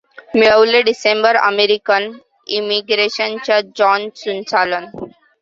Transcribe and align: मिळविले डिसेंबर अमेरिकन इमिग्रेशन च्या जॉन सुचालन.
मिळविले 0.35 0.81
डिसेंबर 0.83 1.35
अमेरिकन 1.39 2.09
इमिग्रेशन 2.51 3.37
च्या 3.45 3.59
जॉन 3.75 4.09
सुचालन. 4.15 4.89